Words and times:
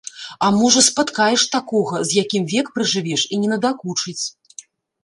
А 0.45 0.47
можа, 0.59 0.81
спаткаеш 0.87 1.45
такога, 1.57 2.01
з 2.09 2.17
якім 2.25 2.43
век 2.55 2.73
пражывеш 2.79 3.31
і 3.33 3.41
не 3.45 3.53
надакучыць. 3.55 4.21